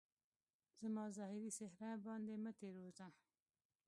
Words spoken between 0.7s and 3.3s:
زما ظاهري څهره باندي مه تیروځه